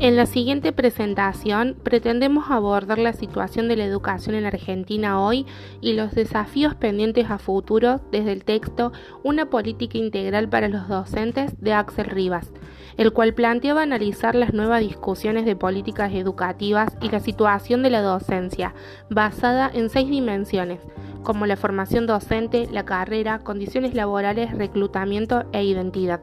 En 0.00 0.16
la 0.16 0.24
siguiente 0.24 0.72
presentación 0.72 1.76
pretendemos 1.82 2.50
abordar 2.50 2.98
la 2.98 3.12
situación 3.12 3.68
de 3.68 3.76
la 3.76 3.84
educación 3.84 4.34
en 4.34 4.46
Argentina 4.46 5.20
hoy 5.20 5.44
y 5.82 5.92
los 5.92 6.12
desafíos 6.12 6.74
pendientes 6.74 7.30
a 7.30 7.36
futuro 7.36 8.00
desde 8.10 8.32
el 8.32 8.44
texto 8.44 8.92
Una 9.22 9.50
política 9.50 9.98
integral 9.98 10.48
para 10.48 10.68
los 10.68 10.88
docentes 10.88 11.60
de 11.60 11.74
Axel 11.74 12.06
Rivas, 12.06 12.50
el 12.96 13.12
cual 13.12 13.34
planteaba 13.34 13.82
analizar 13.82 14.34
las 14.34 14.52
nuevas 14.52 14.80
discusiones 14.80 15.44
de 15.44 15.56
políticas 15.56 16.12
educativas 16.12 16.96
y 17.00 17.10
la 17.10 17.20
situación 17.20 17.82
de 17.82 17.90
la 17.90 18.02
docencia, 18.02 18.74
basada 19.08 19.70
en 19.72 19.90
seis 19.90 20.08
dimensiones 20.08 20.80
como 21.22 21.46
la 21.46 21.56
formación 21.56 22.06
docente, 22.06 22.68
la 22.70 22.84
carrera, 22.84 23.40
condiciones 23.40 23.94
laborales, 23.94 24.56
reclutamiento 24.56 25.44
e 25.52 25.64
identidad. 25.64 26.20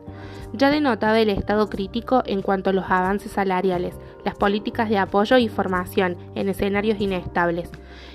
Ya 0.54 0.70
denotaba 0.70 1.20
el 1.20 1.30
estado 1.30 1.70
crítico 1.70 2.24
en 2.26 2.42
cuanto 2.42 2.70
a 2.70 2.74
los 2.74 2.86
avances 2.86 3.32
salariales, 3.32 3.96
las 4.24 4.36
políticas 4.36 4.90
de 4.90 4.98
apoyo 4.98 5.38
y 5.38 5.50
formación 5.50 6.18
en 6.36 6.50
escenarios 6.50 7.00
inestables, 7.00 7.70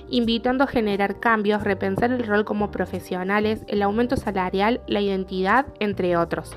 invitando 0.09 0.65
a 0.65 0.67
generar 0.67 1.21
cambios, 1.21 1.63
repensar 1.63 2.11
el 2.11 2.27
rol 2.27 2.45
como 2.45 2.71
profesionales, 2.71 3.65
el 3.69 3.83
aumento 3.83 4.17
salarial, 4.17 4.81
la 4.87 5.01
identidad, 5.01 5.67
entre 5.79 6.17
otros. 6.17 6.57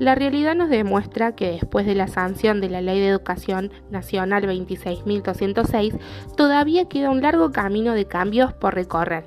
La 0.00 0.14
realidad 0.14 0.54
nos 0.54 0.70
demuestra 0.70 1.36
que 1.36 1.50
después 1.50 1.84
de 1.84 1.94
la 1.94 2.08
sanción 2.08 2.62
de 2.62 2.70
la 2.70 2.80
Ley 2.80 3.00
de 3.00 3.08
Educación 3.08 3.70
Nacional 3.90 4.44
26.206, 4.44 5.98
todavía 6.38 6.88
queda 6.88 7.10
un 7.10 7.20
largo 7.20 7.52
camino 7.52 7.92
de 7.92 8.06
cambios 8.06 8.54
por 8.54 8.74
recorrer. 8.74 9.24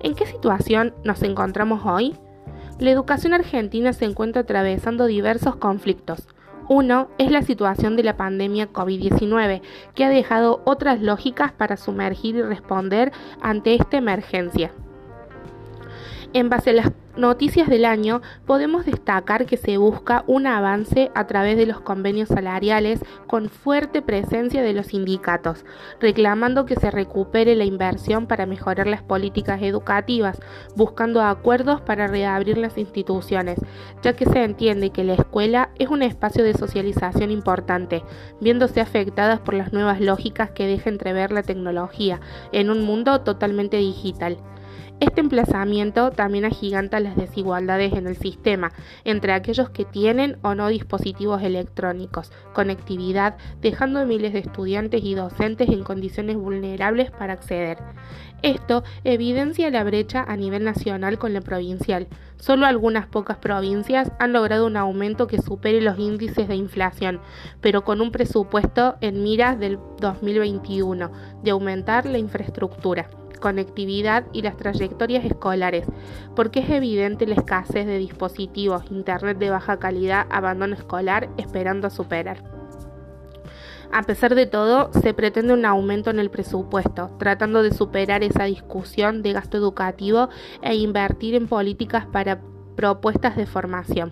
¿En 0.00 0.16
qué 0.16 0.26
situación 0.26 0.92
nos 1.04 1.22
encontramos 1.22 1.82
hoy? 1.86 2.16
La 2.80 2.90
educación 2.90 3.32
argentina 3.32 3.92
se 3.92 4.06
encuentra 4.06 4.42
atravesando 4.42 5.06
diversos 5.06 5.54
conflictos. 5.54 6.26
Uno 6.68 7.06
es 7.18 7.30
la 7.30 7.42
situación 7.42 7.94
de 7.94 8.02
la 8.02 8.16
pandemia 8.16 8.72
COVID-19, 8.72 9.62
que 9.94 10.04
ha 10.04 10.08
dejado 10.08 10.62
otras 10.64 11.00
lógicas 11.00 11.52
para 11.52 11.76
sumergir 11.76 12.34
y 12.34 12.42
responder 12.42 13.12
ante 13.40 13.76
esta 13.76 13.98
emergencia. 13.98 14.72
En 16.32 16.48
base 16.48 16.70
a 16.70 16.74
las 16.74 16.92
noticias 17.16 17.68
del 17.68 17.84
año, 17.84 18.20
podemos 18.46 18.84
destacar 18.84 19.46
que 19.46 19.56
se 19.56 19.78
busca 19.78 20.22
un 20.26 20.46
avance 20.46 21.10
a 21.14 21.26
través 21.26 21.56
de 21.56 21.64
los 21.66 21.80
convenios 21.80 22.28
salariales 22.28 23.00
con 23.26 23.48
fuerte 23.48 24.02
presencia 24.02 24.62
de 24.62 24.74
los 24.74 24.88
sindicatos, 24.88 25.64
reclamando 25.98 26.66
que 26.66 26.76
se 26.76 26.90
recupere 26.90 27.54
la 27.54 27.64
inversión 27.64 28.26
para 28.26 28.44
mejorar 28.44 28.86
las 28.86 29.02
políticas 29.02 29.62
educativas, 29.62 30.38
buscando 30.74 31.22
acuerdos 31.22 31.80
para 31.80 32.06
reabrir 32.06 32.58
las 32.58 32.76
instituciones, 32.76 33.58
ya 34.02 34.14
que 34.14 34.26
se 34.26 34.44
entiende 34.44 34.90
que 34.90 35.04
la 35.04 35.14
escuela 35.14 35.70
es 35.78 35.88
un 35.88 36.02
espacio 36.02 36.44
de 36.44 36.54
socialización 36.54 37.30
importante, 37.30 38.02
viéndose 38.40 38.80
afectadas 38.80 39.40
por 39.40 39.54
las 39.54 39.72
nuevas 39.72 40.00
lógicas 40.00 40.50
que 40.50 40.66
deja 40.66 40.90
entrever 40.90 41.32
la 41.32 41.42
tecnología 41.42 42.20
en 42.52 42.68
un 42.68 42.82
mundo 42.82 43.22
totalmente 43.22 43.78
digital. 43.78 44.38
Este 44.98 45.20
emplazamiento 45.20 46.10
también 46.10 46.46
agiganta 46.46 47.00
las 47.00 47.16
desigualdades 47.16 47.92
en 47.92 48.06
el 48.06 48.16
sistema 48.16 48.72
entre 49.04 49.34
aquellos 49.34 49.68
que 49.68 49.84
tienen 49.84 50.38
o 50.40 50.54
no 50.54 50.68
dispositivos 50.68 51.42
electrónicos, 51.42 52.32
conectividad, 52.54 53.36
dejando 53.60 54.00
a 54.00 54.06
miles 54.06 54.32
de 54.32 54.38
estudiantes 54.38 55.04
y 55.04 55.14
docentes 55.14 55.68
en 55.68 55.84
condiciones 55.84 56.36
vulnerables 56.36 57.10
para 57.10 57.34
acceder. 57.34 57.76
Esto 58.40 58.84
evidencia 59.04 59.70
la 59.70 59.84
brecha 59.84 60.24
a 60.26 60.34
nivel 60.34 60.64
nacional 60.64 61.18
con 61.18 61.34
la 61.34 61.42
provincial. 61.42 62.08
Solo 62.36 62.64
algunas 62.64 63.06
pocas 63.06 63.36
provincias 63.36 64.12
han 64.18 64.32
logrado 64.32 64.66
un 64.66 64.78
aumento 64.78 65.26
que 65.26 65.42
supere 65.42 65.82
los 65.82 65.98
índices 65.98 66.48
de 66.48 66.56
inflación, 66.56 67.20
pero 67.60 67.84
con 67.84 68.00
un 68.00 68.12
presupuesto 68.12 68.96
en 69.02 69.22
miras 69.22 69.60
del 69.60 69.78
2021 70.00 71.10
de 71.42 71.50
aumentar 71.50 72.06
la 72.06 72.16
infraestructura 72.16 73.10
conectividad 73.40 74.24
y 74.32 74.42
las 74.42 74.56
trayectorias 74.56 75.24
escolares, 75.24 75.86
porque 76.34 76.60
es 76.60 76.70
evidente 76.70 77.26
la 77.26 77.34
escasez 77.34 77.86
de 77.86 77.98
dispositivos, 77.98 78.90
internet 78.90 79.38
de 79.38 79.50
baja 79.50 79.78
calidad, 79.78 80.26
abandono 80.30 80.74
escolar 80.74 81.28
esperando 81.36 81.90
superar. 81.90 82.42
A 83.92 84.02
pesar 84.02 84.34
de 84.34 84.46
todo, 84.46 84.90
se 84.92 85.14
pretende 85.14 85.54
un 85.54 85.64
aumento 85.64 86.10
en 86.10 86.18
el 86.18 86.30
presupuesto, 86.30 87.10
tratando 87.18 87.62
de 87.62 87.72
superar 87.72 88.22
esa 88.24 88.44
discusión 88.44 89.22
de 89.22 89.32
gasto 89.32 89.56
educativo 89.56 90.28
e 90.60 90.74
invertir 90.74 91.34
en 91.34 91.46
políticas 91.46 92.06
para 92.06 92.40
propuestas 92.74 93.36
de 93.36 93.46
formación. 93.46 94.10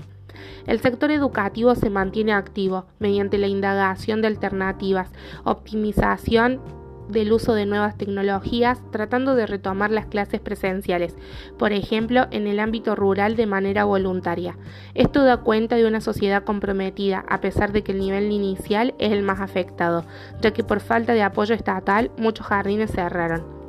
El 0.67 0.81
sector 0.81 1.11
educativo 1.11 1.75
se 1.75 1.91
mantiene 1.91 2.33
activo 2.33 2.87
mediante 2.99 3.39
la 3.39 3.47
indagación 3.47 4.23
de 4.23 4.29
alternativas, 4.29 5.11
optimización 5.45 6.61
del 7.09 7.33
uso 7.33 7.55
de 7.55 7.67
nuevas 7.67 7.97
tecnologías, 7.97 8.81
tratando 8.91 9.35
de 9.35 9.47
retomar 9.47 9.91
las 9.91 10.07
clases 10.07 10.41
presenciales, 10.41 11.17
por 11.59 11.73
ejemplo, 11.73 12.27
en 12.31 12.47
el 12.47 12.61
ámbito 12.61 12.95
rural 12.95 13.37
de 13.37 13.47
manera 13.47 13.85
voluntaria. 13.85 14.57
Esto 14.95 15.25
da 15.25 15.39
cuenta 15.39 15.77
de 15.77 15.87
una 15.87 16.01
sociedad 16.01 16.45
comprometida, 16.45 17.25
a 17.29 17.41
pesar 17.41 17.73
de 17.73 17.83
que 17.83 17.93
el 17.93 17.99
nivel 17.99 18.31
inicial 18.33 18.95
es 18.99 19.13
el 19.13 19.23
más 19.23 19.41
afectado, 19.41 20.05
ya 20.41 20.53
que 20.53 20.65
por 20.65 20.81
falta 20.81 21.13
de 21.13 21.23
apoyo 21.23 21.55
estatal 21.55 22.11
muchos 22.17 22.47
jardines 22.47 22.91
cerraron. 22.93 23.64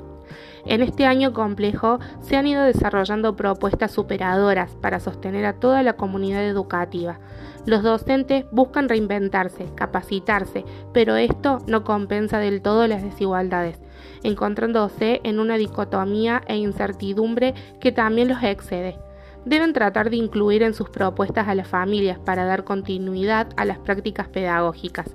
En 0.66 0.81
este 0.81 1.06
año 1.06 1.31
complejo 1.31 2.00
se 2.22 2.38
han 2.38 2.48
ido 2.48 2.64
desarrollando 2.64 3.36
propuestas 3.36 3.92
superadoras 3.92 4.72
para 4.81 5.00
sostener 5.00 5.46
a 5.46 5.53
toda 5.53 5.84
la 5.84 5.94
comunidad 5.94 6.44
educativa. 6.44 7.20
Los 7.66 7.84
docentes 7.84 8.46
buscan 8.52 8.90
reinventarse, 8.90 9.68
capacitarse, 9.76 10.66
pero 10.94 11.16
esto 11.16 11.59
no 11.68 11.84
compensa 11.84 12.40
del 12.40 12.62
todo 12.62 12.88
las 12.88 13.03
desigualdades, 13.03 13.80
encontrándose 14.24 15.22
en 15.24 15.40
una 15.40 15.58
dicotomía 15.58 16.42
e 16.48 16.58
incertidumbre 16.58 17.53
que 17.80 17.92
también 17.92 18.28
los 18.28 18.42
excede 18.42 18.97
deben 19.46 19.74
tratar 19.74 20.09
de 20.09 20.18
incluir 20.18 20.64
en 20.64 20.74
sus 20.74 20.90
propuestas 20.90 21.47
a 21.47 21.56
las 21.56 21.68
familias 21.68 22.20
para 22.20 22.46
dar 22.46 22.64
continuidad 22.64 23.47
a 23.58 23.66
las 23.66 23.78
prácticas 23.78 24.28
pedagógicas. 24.28 25.06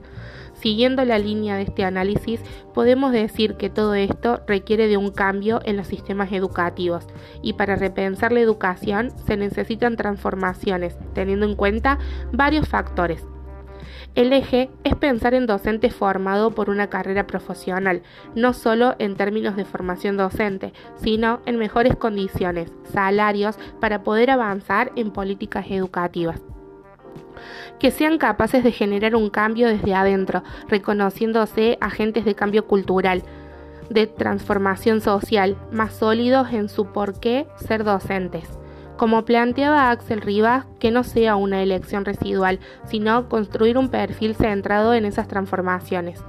Siguiendo 0.60 1.06
la 1.06 1.18
línea 1.18 1.56
de 1.56 1.62
este 1.62 1.84
análisis, 1.84 2.40
podemos 2.74 3.12
decir 3.12 3.54
que 3.54 3.70
todo 3.70 3.94
esto 3.94 4.42
requiere 4.46 4.88
de 4.88 4.98
un 4.98 5.10
cambio 5.10 5.60
en 5.64 5.78
los 5.78 5.86
sistemas 5.86 6.32
educativos 6.32 7.06
y 7.40 7.54
para 7.54 7.76
repensar 7.76 8.30
la 8.30 8.40
educación 8.40 9.10
se 9.26 9.38
necesitan 9.38 9.96
transformaciones, 9.96 10.98
teniendo 11.14 11.46
en 11.46 11.56
cuenta 11.56 11.98
varios 12.32 12.68
factores. 12.68 13.26
El 14.14 14.34
eje 14.34 14.68
es 14.84 14.94
pensar 14.96 15.32
en 15.32 15.46
docente 15.46 15.88
formado 15.90 16.50
por 16.50 16.68
una 16.68 16.90
carrera 16.90 17.26
profesional, 17.26 18.02
no 18.34 18.52
solo 18.52 18.96
en 18.98 19.16
términos 19.16 19.56
de 19.56 19.64
formación 19.64 20.18
docente, 20.18 20.74
sino 20.96 21.40
en 21.46 21.56
mejores 21.56 21.96
condiciones, 21.96 22.70
salarios, 22.84 23.58
para 23.80 24.02
poder 24.02 24.30
avanzar 24.30 24.92
en 24.96 25.10
políticas 25.10 25.66
educativas 25.70 26.42
que 27.78 27.90
sean 27.90 28.18
capaces 28.18 28.62
de 28.62 28.72
generar 28.72 29.16
un 29.16 29.30
cambio 29.30 29.68
desde 29.68 29.94
adentro, 29.94 30.42
reconociéndose 30.68 31.78
agentes 31.80 32.24
de 32.24 32.34
cambio 32.34 32.66
cultural, 32.66 33.22
de 33.88 34.06
transformación 34.06 35.00
social, 35.00 35.56
más 35.72 35.94
sólidos 35.94 36.52
en 36.52 36.68
su 36.68 36.86
por 36.86 37.18
qué 37.18 37.46
ser 37.56 37.84
docentes. 37.84 38.48
Como 38.96 39.24
planteaba 39.24 39.90
Axel 39.90 40.20
Rivas, 40.20 40.66
que 40.80 40.90
no 40.90 41.04
sea 41.04 41.36
una 41.36 41.62
elección 41.62 42.04
residual, 42.04 42.58
sino 42.86 43.28
construir 43.28 43.78
un 43.78 43.90
perfil 43.90 44.34
centrado 44.34 44.94
en 44.94 45.04
esas 45.04 45.28
transformaciones. 45.28 46.20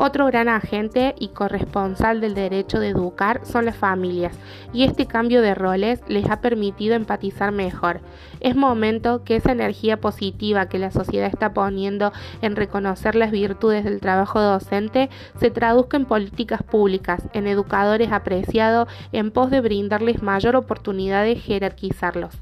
Otro 0.00 0.26
gran 0.26 0.48
agente 0.48 1.16
y 1.18 1.30
corresponsal 1.30 2.20
del 2.20 2.36
derecho 2.36 2.78
de 2.78 2.90
educar 2.90 3.40
son 3.44 3.64
las 3.64 3.74
familias, 3.74 4.32
y 4.72 4.84
este 4.84 5.06
cambio 5.06 5.42
de 5.42 5.56
roles 5.56 6.00
les 6.06 6.30
ha 6.30 6.40
permitido 6.40 6.94
empatizar 6.94 7.50
mejor. 7.50 7.98
Es 8.38 8.54
momento 8.54 9.24
que 9.24 9.34
esa 9.34 9.50
energía 9.50 10.00
positiva 10.00 10.68
que 10.68 10.78
la 10.78 10.92
sociedad 10.92 11.26
está 11.26 11.52
poniendo 11.52 12.12
en 12.42 12.54
reconocer 12.54 13.16
las 13.16 13.32
virtudes 13.32 13.82
del 13.82 13.98
trabajo 13.98 14.40
docente 14.40 15.10
se 15.40 15.50
traduzca 15.50 15.96
en 15.96 16.04
políticas 16.04 16.62
públicas, 16.62 17.24
en 17.32 17.48
educadores 17.48 18.12
apreciados, 18.12 18.88
en 19.10 19.32
pos 19.32 19.50
de 19.50 19.60
brindarles 19.60 20.22
mayor 20.22 20.54
oportunidad 20.54 21.24
de 21.24 21.34
jerarquizarlos. 21.34 22.38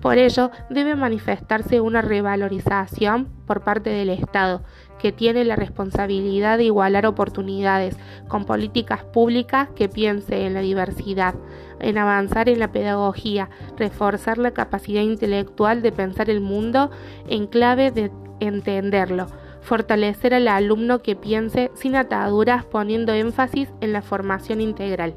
Por 0.00 0.16
ello, 0.16 0.50
debe 0.70 0.94
manifestarse 0.94 1.80
una 1.80 2.00
revalorización 2.00 3.28
por 3.46 3.62
parte 3.62 3.90
del 3.90 4.08
Estado, 4.08 4.62
que 4.98 5.12
tiene 5.12 5.44
la 5.44 5.56
responsabilidad 5.56 6.58
de 6.58 6.64
igualar 6.64 7.06
oportunidades, 7.06 7.96
con 8.28 8.44
políticas 8.46 9.04
públicas 9.04 9.68
que 9.76 9.88
piense 9.88 10.46
en 10.46 10.54
la 10.54 10.60
diversidad, 10.60 11.34
en 11.80 11.98
avanzar 11.98 12.48
en 12.48 12.60
la 12.60 12.72
pedagogía, 12.72 13.50
reforzar 13.76 14.38
la 14.38 14.52
capacidad 14.52 15.02
intelectual 15.02 15.82
de 15.82 15.92
pensar 15.92 16.30
el 16.30 16.40
mundo 16.40 16.90
en 17.28 17.46
clave 17.46 17.90
de 17.90 18.10
entenderlo, 18.40 19.26
fortalecer 19.60 20.32
al 20.32 20.48
alumno 20.48 21.02
que 21.02 21.16
piense 21.16 21.70
sin 21.74 21.94
ataduras 21.94 22.64
poniendo 22.64 23.12
énfasis 23.12 23.68
en 23.80 23.92
la 23.92 24.02
formación 24.02 24.60
integral. 24.60 25.14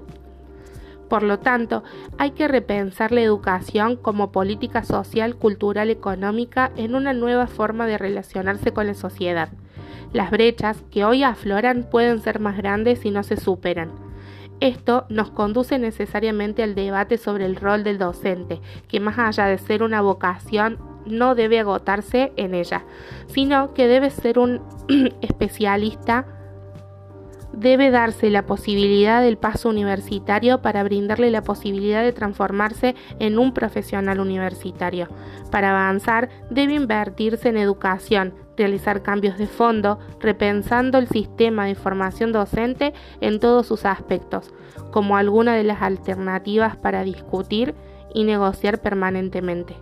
Por 1.13 1.21
lo 1.21 1.37
tanto, 1.37 1.83
hay 2.17 2.31
que 2.31 2.47
repensar 2.47 3.11
la 3.11 3.21
educación 3.21 3.97
como 3.97 4.31
política 4.31 4.83
social, 4.83 5.35
cultural, 5.35 5.91
económica 5.91 6.71
en 6.75 6.95
una 6.95 7.13
nueva 7.13 7.45
forma 7.45 7.85
de 7.85 7.99
relacionarse 7.99 8.71
con 8.71 8.87
la 8.87 8.95
sociedad. 8.95 9.49
Las 10.11 10.31
brechas 10.31 10.83
que 10.89 11.05
hoy 11.05 11.21
afloran 11.21 11.83
pueden 11.83 12.19
ser 12.19 12.39
más 12.39 12.57
grandes 12.57 13.01
si 13.01 13.11
no 13.11 13.21
se 13.21 13.37
superan. 13.37 13.91
Esto 14.59 15.05
nos 15.09 15.29
conduce 15.29 15.77
necesariamente 15.77 16.63
al 16.63 16.73
debate 16.73 17.19
sobre 17.19 17.45
el 17.45 17.57
rol 17.57 17.83
del 17.83 17.99
docente, 17.99 18.59
que 18.87 18.99
más 18.99 19.19
allá 19.19 19.45
de 19.45 19.59
ser 19.59 19.83
una 19.83 20.01
vocación 20.01 20.79
no 21.05 21.35
debe 21.35 21.59
agotarse 21.59 22.33
en 22.37 22.55
ella, 22.55 22.85
sino 23.27 23.75
que 23.75 23.85
debe 23.85 24.09
ser 24.09 24.39
un 24.39 24.63
especialista 25.21 26.32
debe 27.53 27.91
darse 27.91 28.29
la 28.29 28.45
posibilidad 28.45 29.21
del 29.21 29.37
paso 29.37 29.69
universitario 29.69 30.61
para 30.61 30.83
brindarle 30.83 31.31
la 31.31 31.43
posibilidad 31.43 32.03
de 32.03 32.11
transformarse 32.11 32.95
en 33.19 33.37
un 33.37 33.53
profesional 33.53 34.19
universitario. 34.19 35.07
Para 35.51 35.69
avanzar, 35.69 36.29
debe 36.49 36.73
invertirse 36.73 37.49
en 37.49 37.57
educación, 37.57 38.33
realizar 38.57 39.01
cambios 39.01 39.37
de 39.37 39.47
fondo, 39.47 39.99
repensando 40.19 40.97
el 40.97 41.07
sistema 41.07 41.65
de 41.65 41.75
formación 41.75 42.31
docente 42.31 42.93
en 43.21 43.39
todos 43.39 43.67
sus 43.67 43.85
aspectos, 43.85 44.53
como 44.91 45.17
alguna 45.17 45.55
de 45.55 45.63
las 45.63 45.81
alternativas 45.81 46.75
para 46.75 47.03
discutir 47.03 47.75
y 48.13 48.23
negociar 48.23 48.81
permanentemente. 48.81 49.75